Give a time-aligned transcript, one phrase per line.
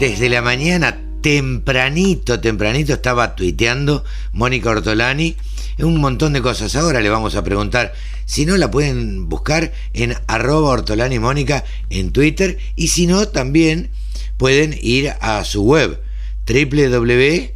[0.00, 4.02] desde la mañana, tempranito, tempranito, estaba tuiteando
[4.32, 5.36] Mónica Ortolani
[5.78, 6.74] un montón de cosas.
[6.74, 7.92] Ahora le vamos a preguntar
[8.24, 13.90] si no la pueden buscar en arroba Ortolani Mónica en Twitter y si no, también
[14.38, 16.00] pueden ir a su web
[16.48, 17.50] www.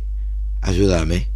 [0.61, 1.34] Ayúdame.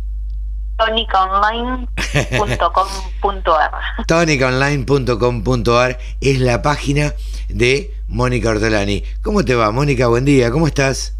[0.78, 3.70] tonicaonline.com.ar
[4.06, 7.12] tonicaonline.com.ar es la página
[7.48, 9.02] de Mónica Ortolani.
[9.22, 10.06] ¿Cómo te va, Mónica?
[10.06, 11.14] Buen día, ¿cómo estás?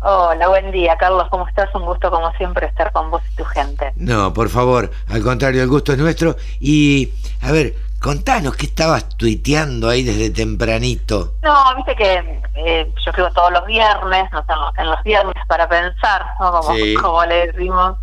[0.00, 1.26] Hola, buen día, Carlos.
[1.30, 1.74] ¿Cómo estás?
[1.74, 3.92] Un gusto, como siempre, estar con vos y tu gente.
[3.96, 6.36] No, por favor, al contrario, el gusto es nuestro.
[6.60, 11.34] Y, a ver, contanos qué estabas tuiteando ahí desde tempranito.
[11.42, 14.44] No, viste que eh, yo escribo todos los viernes, no
[14.76, 16.52] en los viernes para pensar, ¿no?
[16.52, 17.96] Como, como le decimos.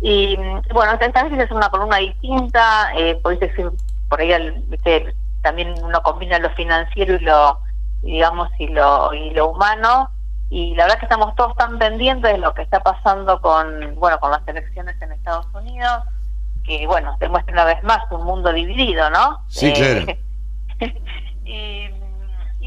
[0.00, 0.36] Y
[0.72, 3.70] bueno, esta vez hacer una columna distinta, eh, podéis decir,
[4.08, 5.14] por ahí ¿viste?
[5.42, 7.60] también uno combina lo financiero y lo,
[8.02, 10.10] digamos, y lo, y lo humano.
[10.48, 14.18] Y la verdad que estamos todos tan pendientes de lo que está pasando con bueno
[14.18, 16.02] con las elecciones en Estados Unidos
[16.64, 20.18] que bueno demuestra una vez más un mundo dividido no sí eh,
[20.80, 20.92] claro.
[21.44, 21.88] y,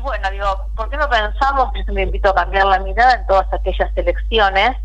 [0.02, 0.46] bueno digo
[0.78, 4.78] por qué no pensamos yo me invito a cambiar la mirada en todas aquellas elecciones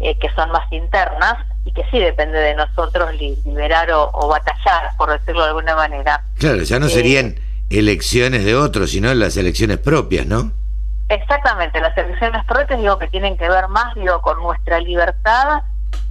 [0.00, 5.10] eh, que son más internas y que sí depende de nosotros liberar o, batallar por
[5.10, 7.36] decirlo de alguna manera claro ya no eh, serían
[7.70, 10.52] elecciones de otros sino las elecciones propias no
[11.06, 15.62] Exactamente, las elecciones propias digo que tienen que ver más digo con nuestra libertad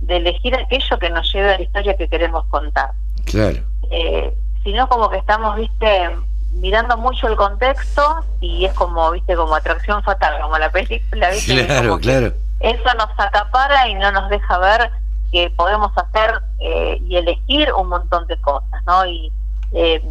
[0.01, 2.91] de elegir aquello que nos lleve a la historia que queremos contar.
[3.25, 3.59] Claro.
[3.91, 6.09] Eh, sino como que estamos, viste,
[6.53, 11.65] mirando mucho el contexto y es como, viste, como atracción fatal, como la película, viste.
[11.65, 12.33] Claro, claro.
[12.63, 14.91] Eso nos acapara y no nos deja ver
[15.31, 19.05] que podemos hacer eh, y elegir un montón de cosas, ¿no?
[19.05, 19.31] Y
[19.73, 20.01] eh,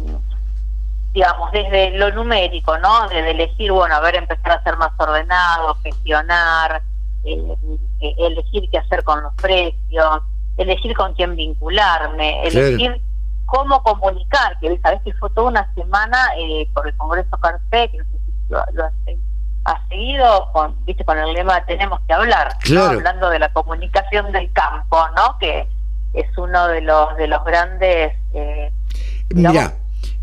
[1.13, 3.07] digamos, desde lo numérico, ¿no?
[3.09, 6.81] Desde elegir, bueno, a ver, empezar a ser más ordenado, gestionar,
[7.23, 7.55] eh,
[8.01, 10.21] eh, elegir qué hacer con los precios,
[10.57, 13.01] elegir con quién vincularme, elegir
[13.45, 17.99] cómo comunicar, que sabes que fue toda una semana eh, por el Congreso Carpe, que
[18.49, 18.89] lo,
[19.65, 24.51] ha seguido con, viste, con el lema tenemos que hablar, hablando de la comunicación del
[24.51, 25.37] campo, ¿no?
[25.39, 25.67] Que
[26.13, 28.71] es uno de los de los grandes eh,
[29.33, 29.73] Mira,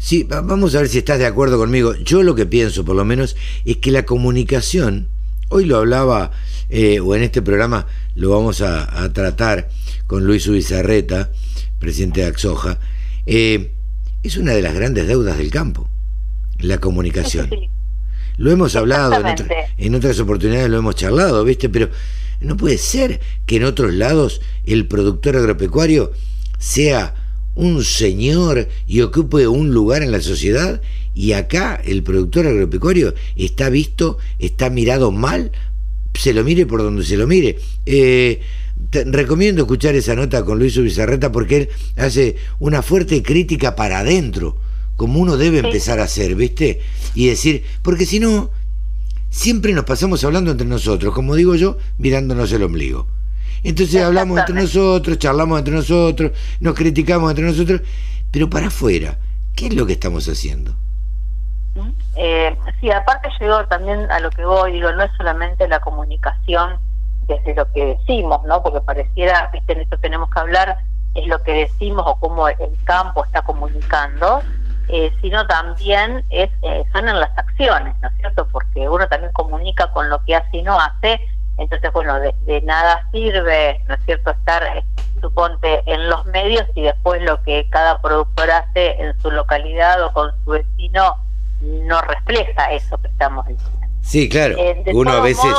[0.00, 1.94] Sí, vamos a ver si estás de acuerdo conmigo.
[1.94, 3.36] Yo lo que pienso, por lo menos,
[3.66, 5.08] es que la comunicación,
[5.50, 6.30] hoy lo hablaba,
[6.70, 9.68] eh, o en este programa lo vamos a, tratar
[10.06, 11.30] con Luis Ubizarreta,
[11.78, 12.78] presidente de Axoja,
[13.26, 13.74] eh,
[14.22, 15.86] es una de las grandes deudas del campo,
[16.58, 17.50] la comunicación.
[18.40, 19.36] Lo hemos hablado en,
[19.76, 21.68] en otras oportunidades, lo hemos charlado, ¿viste?
[21.68, 21.90] Pero
[22.40, 26.12] no puede ser que en otros lados el productor agropecuario
[26.58, 27.14] sea
[27.54, 30.80] un señor y ocupe un lugar en la sociedad
[31.14, 35.52] y acá el productor agropecuario está visto, está mirado mal,
[36.14, 37.58] se lo mire por donde se lo mire.
[37.84, 38.40] Eh,
[38.90, 44.56] recomiendo escuchar esa nota con Luis Ubizarreta porque él hace una fuerte crítica para adentro,
[45.00, 46.82] como uno debe empezar a hacer, ¿viste?
[47.14, 48.50] Y decir, porque si no,
[49.30, 53.06] siempre nos pasamos hablando entre nosotros, como digo yo, mirándonos el ombligo.
[53.64, 57.80] Entonces hablamos entre nosotros, charlamos entre nosotros, nos criticamos entre nosotros,
[58.30, 59.16] pero para afuera,
[59.56, 60.74] ¿qué es lo que estamos haciendo?
[62.16, 66.78] Eh, sí, aparte yo también a lo que voy, digo, no es solamente la comunicación
[67.26, 68.62] desde lo que decimos, ¿no?
[68.62, 70.76] Porque pareciera, viste, en esto tenemos que hablar,
[71.14, 74.42] es lo que decimos o cómo el campo está comunicando,
[74.92, 78.48] eh, sino también es eh, son en las acciones, ¿no es cierto?
[78.50, 81.20] Porque uno también comunica con lo que hace y no hace,
[81.60, 84.82] entonces, bueno, de, nada sirve, ¿no es cierto?, estar, eh,
[85.20, 90.12] suponte, en los medios y después lo que cada productor hace en su localidad o
[90.12, 91.16] con su vecino
[91.60, 93.86] no refleja eso que estamos diciendo.
[94.00, 94.56] Sí, claro.
[94.58, 95.54] Eh, uno, a veces,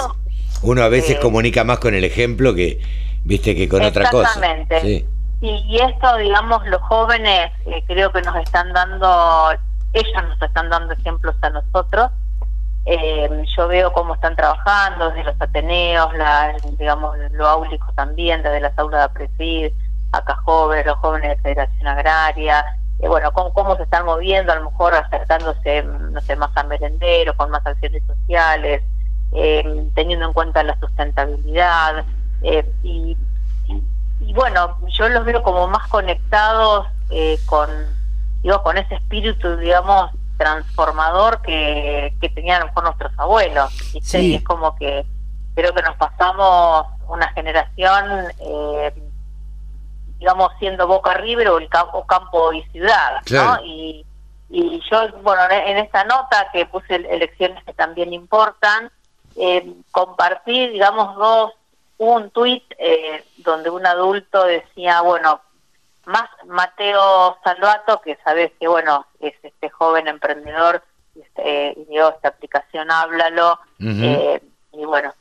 [0.64, 2.80] uno a veces comunica más con el ejemplo que,
[3.24, 4.30] viste, que con otra cosa.
[4.30, 5.06] Exactamente.
[5.42, 7.52] Y, esto, digamos, los jóvenes
[7.88, 9.52] creo que nos están dando,
[9.92, 12.12] ellos nos están dando ejemplos a nosotros.
[12.86, 18.60] Eh, yo veo cómo están trabajando desde los Ateneos, la, digamos, lo áulico también, desde
[18.60, 19.74] las aulas de APRESID,
[20.12, 22.66] acá jóvenes, los jóvenes de Federación Agraria,
[23.02, 26.64] eh, bueno, cómo, cómo se están moviendo, a lo mejor acercándose, no sé, más a
[26.64, 28.84] merenderos, con más acciones sociales,
[29.34, 32.06] eh, teniendo en cuenta la sustentabilidad,
[32.44, 33.18] eh, y,
[34.22, 36.88] y, bueno, yo los veo como más conectados
[37.46, 37.70] con,
[38.42, 43.72] digo, con ese espíritu, digamos, transformador que, que tenían por nuestros abuelos.
[43.94, 45.06] Y es como que
[45.54, 48.94] creo que nos pasamos una generación, eh,
[50.18, 53.64] digamos, siendo Boca River o el campo, campo y ciudad, ¿no?
[53.64, 54.06] Y,
[54.50, 58.92] y yo, bueno, en esta nota que puse elecciones que también importan,
[59.36, 61.52] eh, compartí, digamos, dos,
[62.02, 65.40] un tuit eh, donde un adulto decía, bueno,
[66.06, 70.84] más Mateo Salvato, que sabes que, bueno, es este joven emprendedor,
[71.16, 74.42] este, dio esta aplicación Háblalo, eh,
[74.74, 75.14] y bueno,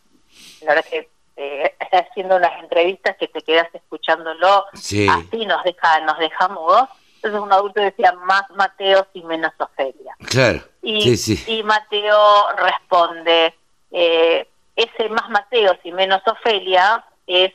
[0.62, 5.06] la verdad que eh, está haciendo unas entrevistas que te quedas escuchándolo, así
[5.46, 6.88] nos deja, nos deja mudos.
[7.16, 10.16] Entonces un adulto decía más Mateo y menos Ofelia.
[10.30, 10.62] Claro.
[10.80, 11.14] Y,
[11.46, 13.59] y Mateo responde, eh,
[15.60, 17.52] Mateo y menos Ofelia es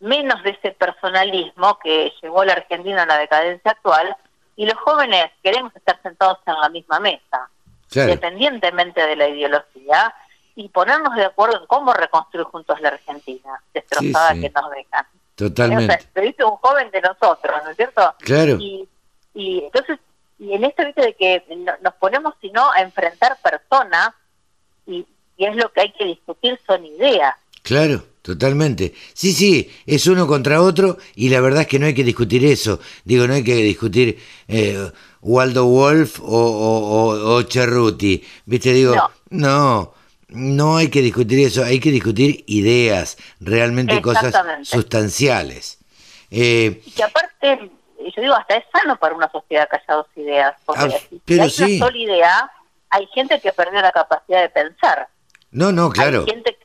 [0.00, 4.16] menos de ese personalismo que llevó a la Argentina a la decadencia actual
[4.56, 7.50] y los jóvenes queremos estar sentados en la misma mesa,
[7.94, 10.14] independientemente de la ideología,
[10.54, 15.06] y ponernos de acuerdo en cómo reconstruir juntos la Argentina, destrozada que nos dejan.
[15.34, 15.98] Totalmente.
[16.14, 18.14] Dice un joven de nosotros, ¿no es cierto?
[18.20, 18.56] Claro.
[18.58, 18.88] Y,
[19.34, 19.98] y entonces,
[20.38, 21.44] y en esto, viste, de que
[21.82, 24.14] nos ponemos, sino a enfrentar personas,
[25.36, 27.34] y, es lo que hay que discutir, son ideas.
[27.62, 28.94] Claro, totalmente.
[29.12, 32.44] Sí, sí, es uno contra otro y la verdad es que no hay que discutir
[32.44, 32.78] eso.
[33.04, 34.90] Digo, no hay que discutir eh,
[35.20, 38.24] Waldo Wolf o, o, o, Cerruti.
[38.44, 38.72] ¿Viste?
[38.72, 38.94] Digo,
[39.30, 39.92] no.
[40.28, 40.76] no.
[40.76, 45.78] hay que discutir eso, hay que discutir ideas, realmente cosas sustanciales.
[46.30, 50.06] Eh, y que aparte, yo digo, hasta es sano para una sociedad que haya dos
[50.16, 50.54] ideas.
[50.64, 52.50] Porque ah, pero si hay una sola idea,
[52.90, 55.08] hay gente que perdió la capacidad de pensar.
[55.56, 56.20] No, no, claro.
[56.20, 56.58] Hay gente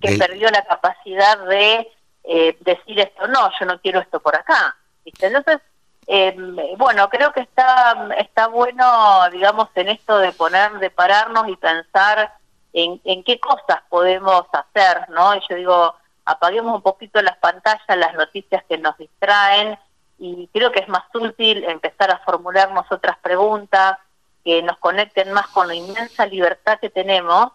[0.00, 1.90] que perdió la capacidad de
[2.22, 4.76] eh, decir esto, no, yo no quiero esto por acá.
[5.04, 5.26] ¿viste?
[5.26, 5.58] Entonces,
[6.06, 6.32] eh,
[6.78, 12.34] bueno, creo que está, está bueno, digamos, en esto de poner, de pararnos y pensar
[12.72, 15.34] en, en qué cosas podemos hacer, ¿no?
[15.34, 15.94] Y yo digo,
[16.24, 19.76] apaguemos un poquito las pantallas, las noticias que nos distraen,
[20.20, 23.98] y creo que es más útil empezar a formularnos otras preguntas,
[24.46, 27.48] que nos conecten más con la inmensa libertad que tenemos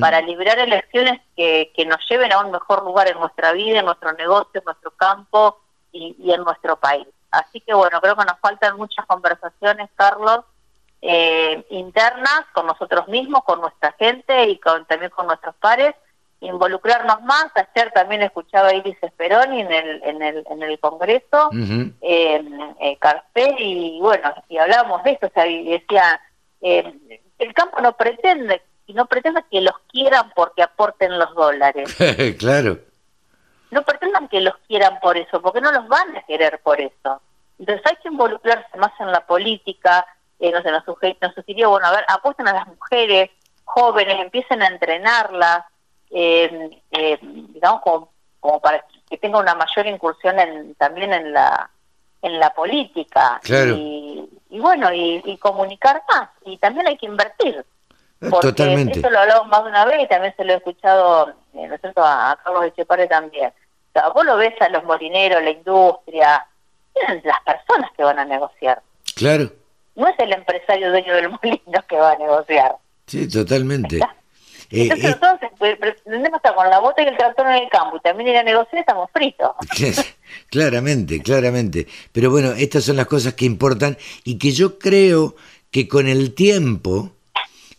[0.00, 3.84] para liberar elecciones que, que, nos lleven a un mejor lugar en nuestra vida, en
[3.84, 5.60] nuestro negocio, en nuestro campo
[5.92, 7.06] y, en nuestro país.
[7.30, 10.40] Así que bueno, creo que nos faltan muchas conversaciones, Carlos,
[11.02, 15.94] eh, internas con nosotros mismos, con nuestra gente y con, también con nuestros pares,
[16.40, 17.48] involucrarnos más.
[17.56, 22.96] Ayer también escuchaba a Iris Esperoni en el, en el, en el Congreso, en eh,
[22.98, 26.18] Carpe, y bueno, y hablábamos de esto, o sea, y decía
[26.60, 31.94] eh, el campo no pretende y no pretende que los quieran porque aporten los dólares.
[32.38, 32.78] claro.
[33.70, 37.20] No pretendan que los quieran por eso, porque no los van a querer por eso.
[37.58, 40.06] Entonces hay que involucrarse más en la política,
[40.38, 43.30] eh, no sé, nos, nos sugirió, bueno, a ver, apuesten a las mujeres
[43.64, 45.64] jóvenes, empiecen a entrenarlas,
[46.10, 51.70] eh, eh, digamos, como, como, para que tenga una mayor incursión en, también en la
[52.22, 53.40] en la política.
[53.42, 53.74] Claro.
[53.76, 56.30] Y, y bueno, y, comunicar más.
[56.44, 57.56] Y también hay que invertir.
[58.20, 58.98] Eh, porque Totalmente.
[58.98, 61.74] Eso lo hablamos más de una vez y también se lo he escuchado, eh, ¿no
[61.74, 63.48] es cierto?, a, Carlos Echepare también.
[63.48, 66.46] O sea, vos lo ves a los molineros, la industria,
[67.24, 68.82] las personas que van a negociar.
[69.14, 69.50] Claro.
[69.94, 72.76] No es el empresario dueño del molino que va a negociar.
[73.06, 74.00] Sí, totalmente.
[74.70, 77.96] Entonces, eh, entonces pues, pretendemos estar con la bota y el tractor en el campo
[77.96, 79.50] y también ir a negociar, estamos fritos.
[80.50, 81.86] claramente, claramente.
[82.12, 85.36] Pero bueno, estas son las cosas que importan y que yo creo
[85.70, 87.12] que con el tiempo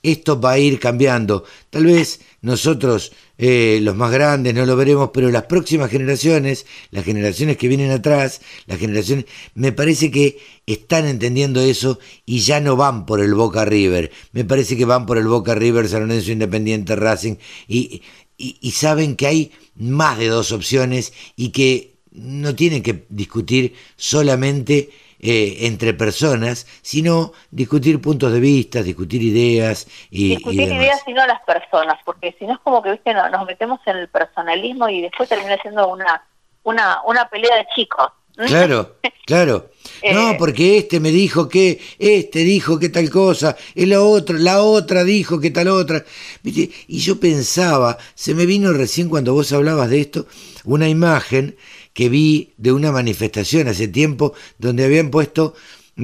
[0.03, 1.43] esto va a ir cambiando.
[1.69, 7.03] Tal vez nosotros, eh, los más grandes, no lo veremos, pero las próximas generaciones, las
[7.03, 12.75] generaciones que vienen atrás, las generaciones, me parece que están entendiendo eso y ya no
[12.75, 14.11] van por el Boca River.
[14.31, 17.35] Me parece que van por el Boca River, San Lorenzo Independiente, Racing,
[17.67, 18.01] y,
[18.37, 24.89] y saben que hay más de dos opciones y que no tienen que discutir solamente
[25.19, 31.27] eh, entre personas, sino discutir puntos de vista, discutir ideas y discutir ideas y no
[31.27, 35.01] las personas, porque si no es como que viste nos metemos en el personalismo y
[35.01, 36.23] después termina siendo una
[36.63, 38.07] una una pelea de chicos.
[38.47, 38.95] Claro,
[39.25, 39.69] claro.
[40.13, 44.37] No, eh, porque este me dijo que, este dijo que tal cosa, y la otra,
[44.37, 46.05] la otra dijo que tal otra.
[46.41, 46.69] ¿Viste?
[46.87, 50.25] Y yo pensaba, se me vino recién cuando vos hablabas de esto,
[50.63, 51.57] una imagen
[51.93, 55.53] que vi de una manifestación hace tiempo donde habían puesto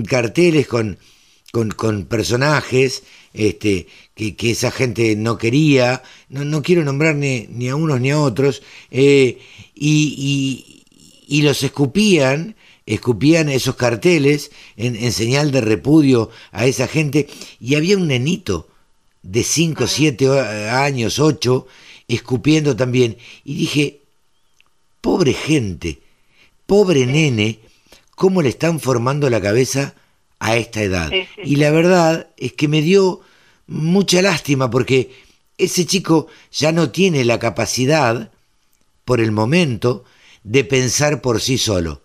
[0.08, 0.98] carteles con,
[1.52, 7.76] con, personajes este, que, esa gente no quería, no, no quiero nombrar ni, ni, a
[7.76, 8.62] unos ni a otros,
[8.92, 9.40] eh,
[9.74, 10.84] y,
[11.28, 17.28] y, los escupían, escupían esos carteles en, en, señal de repudio a esa gente,
[17.60, 18.68] y había un nenito
[19.22, 20.40] de 5, 7
[20.70, 21.68] años, 8,
[22.08, 24.02] escupiendo también, y dije,
[25.06, 26.00] Pobre gente,
[26.66, 27.60] pobre nene,
[28.16, 29.94] cómo le están formando la cabeza
[30.40, 31.12] a esta edad.
[31.44, 33.22] Y la verdad es que me dio
[33.68, 35.12] mucha lástima porque
[35.60, 38.32] ese chico ya no tiene la capacidad,
[39.06, 40.06] por el momento,
[40.44, 42.02] de pensar por sí solo.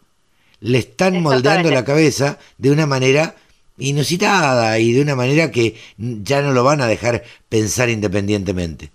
[0.61, 3.35] Le están moldeando la cabeza de una manera
[3.79, 8.91] inusitada y de una manera que ya no lo van a dejar pensar independientemente.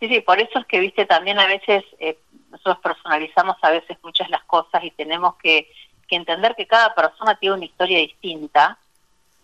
[0.00, 2.18] Sí, sí, por eso es que, viste, también a veces eh,
[2.50, 5.70] nosotros personalizamos a veces muchas las cosas y tenemos que,
[6.12, 8.76] entender que cada persona tiene una historia distinta,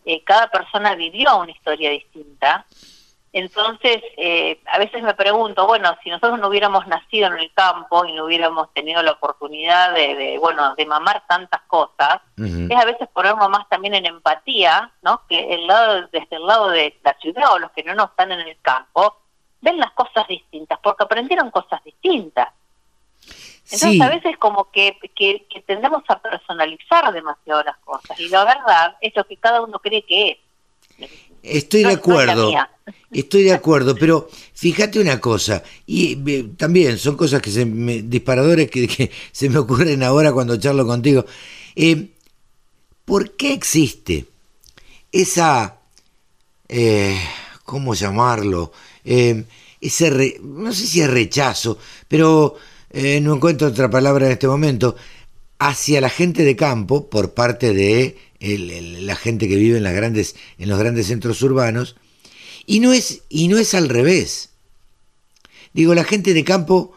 [0.04, 2.66] eh, cada persona vivió una historia distinta
[3.36, 8.06] entonces, eh, a veces me pregunto, bueno, si nosotros no hubiéramos nacido en el campo
[8.06, 13.06] y no hubiéramos tenido la oportunidad de, bueno, de mamar tantas cosas, es a veces
[13.12, 15.20] ponernos más también en empatía, ¿no?
[15.28, 18.32] Que el lado, desde el lado de la ciudad o los que no, no están
[18.32, 19.18] en el campo,
[19.60, 22.48] ven las cosas distintas, porque aprendieron cosas distintas.
[23.70, 28.44] Entonces a veces como que, que, que tendemos a personalizar demasiado las cosas y la
[28.44, 30.40] verdad es lo que cada uno cree que
[30.98, 31.10] es.
[31.42, 32.52] Estoy de acuerdo.
[33.10, 38.02] Estoy de acuerdo, pero fíjate una cosa, y eh, también son cosas que se me,
[38.02, 41.24] disparadores que, se me ocurren ahora cuando charlo contigo.
[41.74, 42.10] Eh,
[43.04, 44.26] ¿Por qué existe
[45.10, 45.76] esa,
[46.68, 47.18] eh,
[47.64, 48.72] ¿cómo llamarlo?
[49.04, 52.56] ese, no sé si es rechazo, pero
[52.92, 54.96] no encuentro otra palabra en este momento,
[55.58, 59.84] hacia la gente de campo por parte de la gente que vive en,
[60.68, 61.96] los grandes centros urbanos,
[62.66, 64.50] y no es, y no es al revés.
[65.72, 66.94] Digo, la gente de campo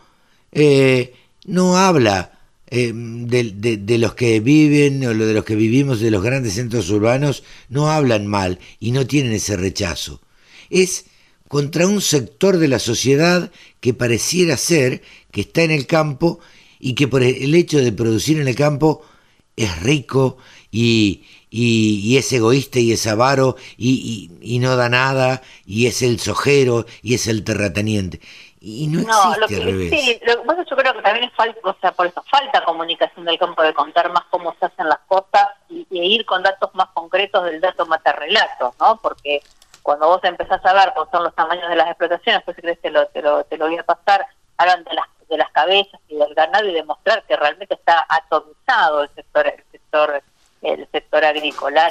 [0.52, 1.14] eh,
[1.46, 6.54] no habla eh, de, los que viven o de los que vivimos de los grandes
[6.54, 10.22] centros urbanos, no hablan mal y no tienen ese rechazo.
[10.70, 11.06] Es
[11.50, 13.52] contra un sector de la sociedad
[13.82, 15.02] que pareciera ser
[15.32, 16.40] que está en el campo
[16.80, 19.04] y que por el hecho de producir en el campo
[19.58, 20.38] es rico
[20.72, 26.20] y, y, es egoísta y es avaro y, y, no da nada y es el
[26.20, 28.22] sojero y es el terrateniente.
[28.62, 29.90] Y no, existe lo que, revés.
[29.90, 33.26] Sí, lo que yo creo que también es falta, o sea, por eso falta comunicación
[33.26, 36.90] del campo de contar más cómo se hacen las cosas y, ir con datos más
[36.94, 38.98] concretos del dato matarrelato, ¿no?
[39.02, 39.42] Porque
[39.90, 42.80] cuando vos empezás a ver cuáles son los tamaños de las explotaciones, pues si crees
[42.80, 44.24] te lo, te lo, te lo voy a pasar,
[44.56, 49.02] hablan de las de las cabezas y del ganado y demostrar que realmente está atomizado
[49.02, 50.22] el sector el sector
[50.62, 51.90] el sector agrícola.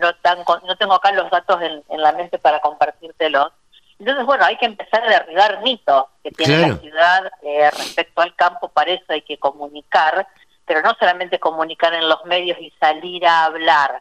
[0.00, 3.52] No, no, tengo acá los datos en, la mente para compartírtelos.
[3.98, 8.34] Entonces, bueno, hay que empezar a derribar mitos que tiene la ciudad eh, respecto al
[8.36, 10.26] campo, para eso hay que comunicar,
[10.64, 14.00] pero no solamente comunicar en los medios y salir a hablar,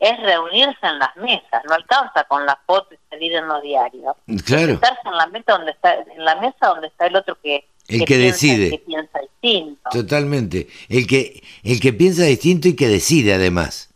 [0.00, 4.16] es reunirse en las mesas, no alcanza con la foto y salir en los diarios.
[4.46, 4.72] Claro.
[4.72, 8.04] Estarse en la mesa donde está, en la mesa donde está el otro que el
[8.04, 8.70] que, decide.
[8.70, 9.90] que piensa distinto.
[9.90, 10.68] Totalmente.
[10.88, 13.90] El que, el que piensa distinto y que decide además.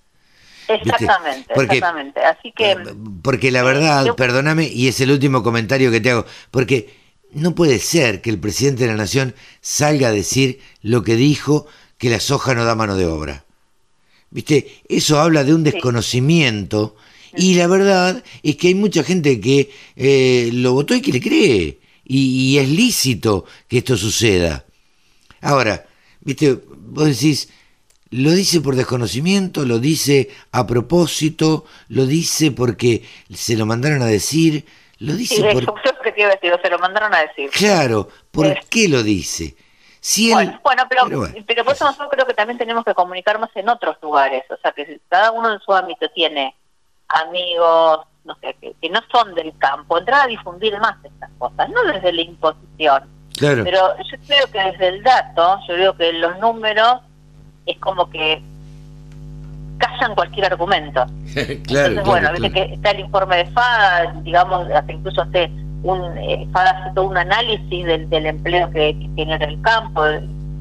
[0.69, 2.21] Exactamente, exactamente.
[2.21, 2.73] Así que.
[2.73, 6.95] Ah, porque la verdad, perdóname, y es el último comentario que te hago, porque
[7.33, 11.67] no puede ser que el presidente de la Nación salga a decir lo que dijo
[11.99, 13.45] que la soja no da mano de obra.
[14.35, 14.83] ¿Viste?
[14.89, 16.97] Eso habla de un desconocimiento.
[17.37, 21.21] Y la verdad es que hay mucha gente que eh, lo votó y que le
[21.21, 24.65] cree y, es lícito que esto suceda.
[25.41, 25.87] Ahora,
[26.21, 27.49] viste, vos decís,
[28.11, 34.07] lo dice por desconocimiento, lo dice a propósito, lo dice porque se lo mandaron a
[34.07, 34.65] decir,
[34.99, 35.65] lo dice por...
[36.61, 37.51] se lo mandaron a decir.
[37.51, 39.55] Claro, ¿por qué lo dice?
[40.07, 41.07] Si bueno, pero,
[41.47, 44.57] pero, por eso nosotros creo que también tenemos que comunicar más en otros lugares, o
[44.59, 46.55] sea, que si cada uno en su ámbito tiene
[47.09, 51.83] amigos, no sé, que, no son del campo, entrar a difundir más estas cosas, no
[51.85, 53.05] desde la imposición.
[53.41, 57.01] Pero yo creo que desde el dato, yo creo que los números
[57.65, 58.43] es como que
[59.79, 61.07] callan cualquier argumento.
[61.67, 62.53] claro, Entonces, bueno, claro.
[62.53, 65.51] que está el informe de FADA, digamos, hasta incluso hace
[65.85, 70.03] un, eh, FADA hace todo un análisis del, del empleo que, tiene en el campo,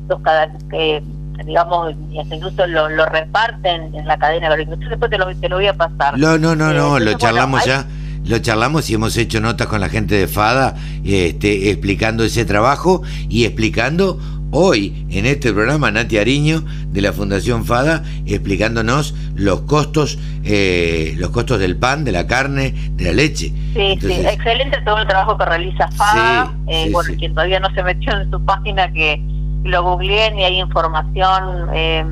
[0.10, 1.02] los cada, que
[1.46, 5.68] digamos, incluso lo, lo reparten en la cadena agroindustrial, después te lo, te lo voy
[5.68, 6.18] a pasar.
[6.18, 7.88] No, no, no, no, lo charlamos ya,
[8.26, 13.02] lo charlamos y hemos hecho notas con la gente de FADA este, explicando ese trabajo
[13.30, 14.20] y explicando
[14.52, 21.30] hoy en este programa Nati Ariño de la Fundación FADA explicándonos los costos eh, los
[21.30, 23.54] costos del pan, de la carne, de la leche.
[23.74, 26.54] Sí, sí, excelente todo el trabajo que realiza FADA.
[26.68, 29.22] eh, bueno, quien todavía no se metió en su página que
[29.64, 32.06] lo googleé y hay información eh,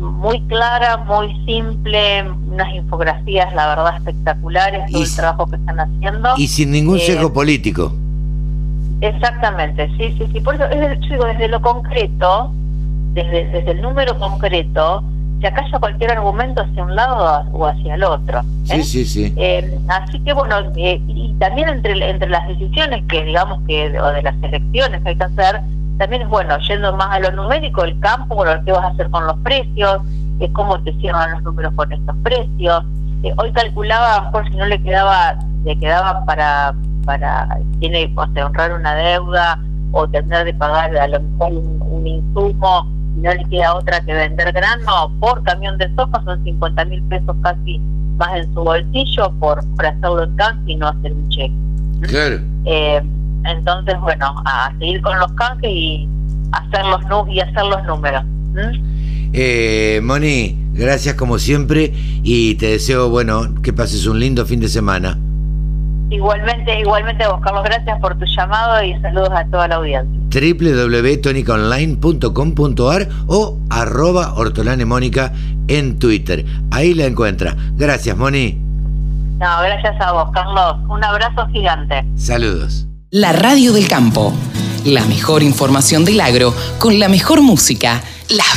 [0.00, 6.30] muy clara, muy simple, unas infografías, la verdad, espectaculares, todo el trabajo que están haciendo.
[6.38, 7.92] Y sin ningún eh, sesgo político.
[9.02, 10.40] Exactamente, sí, sí, sí.
[10.40, 12.50] Por eso, yo digo, desde lo concreto,
[13.12, 15.04] desde, desde el número concreto,
[15.40, 18.42] se acalla cualquier argumento hacia un lado o hacia el otro.
[18.64, 19.34] Sí, sí, sí.
[19.88, 24.34] así que bueno, y también entre, entre las decisiones que digamos que, o de las
[24.42, 25.60] elecciones que hay que hacer,
[26.00, 29.10] también es bueno, yendo más a lo numérico, el campo, bueno, qué vas a hacer
[29.10, 30.00] con los precios,
[30.40, 32.84] eh, cómo te cierran los números con estos precios.
[33.22, 38.46] Eh, hoy calculaba, por si no le quedaba, le quedaba para, para tiene o sea,
[38.46, 39.60] honrar una deuda
[39.92, 44.52] o tener de pagar a lo mejor un, insumo no le queda otra que vender
[44.52, 47.78] grano por camión de soja, son 50 mil pesos casi
[48.16, 51.52] más en su bolsillo por, por hacerlo en canje y no hacer un cheque.
[52.02, 52.40] Claro.
[52.66, 53.02] Eh,
[53.44, 56.08] entonces, bueno, a seguir con los canjes y
[56.52, 58.24] hacer los, y hacer los números.
[59.32, 64.68] Eh, Moni, gracias como siempre y te deseo, bueno, que pases un lindo fin de
[64.68, 65.18] semana.
[66.10, 70.10] Igualmente, igualmente vos, Carlos, gracias por tu llamado y saludos a toda la audiencia.
[70.30, 75.32] www.tonicaonline.com.ar o arroba hortolanemónica
[75.68, 76.44] en Twitter.
[76.72, 77.54] Ahí la encuentra.
[77.76, 78.58] Gracias, Moni.
[79.38, 80.78] No, gracias a vos, Carlos.
[80.88, 82.04] Un abrazo gigante.
[82.16, 82.88] Saludos.
[83.10, 84.32] La Radio del Campo.
[84.84, 88.02] La mejor información del agro con la mejor música.
[88.30, 88.56] Las